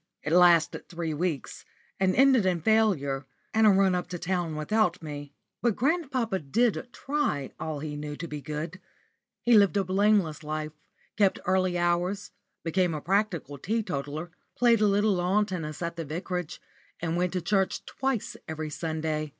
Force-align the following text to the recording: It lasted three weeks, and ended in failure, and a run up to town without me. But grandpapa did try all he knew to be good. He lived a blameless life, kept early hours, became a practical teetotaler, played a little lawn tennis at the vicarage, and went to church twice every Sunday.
It 0.23 0.33
lasted 0.33 0.89
three 0.89 1.13
weeks, 1.13 1.63
and 1.99 2.15
ended 2.15 2.43
in 2.43 2.59
failure, 2.61 3.27
and 3.53 3.67
a 3.67 3.69
run 3.69 3.93
up 3.93 4.07
to 4.07 4.17
town 4.17 4.55
without 4.55 4.99
me. 5.03 5.35
But 5.61 5.75
grandpapa 5.75 6.39
did 6.39 6.91
try 6.91 7.51
all 7.59 7.81
he 7.81 7.95
knew 7.95 8.15
to 8.15 8.27
be 8.27 8.41
good. 8.41 8.79
He 9.43 9.53
lived 9.55 9.77
a 9.77 9.83
blameless 9.83 10.43
life, 10.43 10.71
kept 11.17 11.37
early 11.45 11.77
hours, 11.77 12.31
became 12.63 12.95
a 12.95 12.99
practical 13.01 13.59
teetotaler, 13.59 14.31
played 14.57 14.81
a 14.81 14.87
little 14.87 15.13
lawn 15.13 15.45
tennis 15.45 15.83
at 15.83 15.97
the 15.97 16.03
vicarage, 16.03 16.59
and 16.99 17.15
went 17.15 17.33
to 17.33 17.39
church 17.41 17.85
twice 17.85 18.35
every 18.47 18.71
Sunday. 18.71 19.29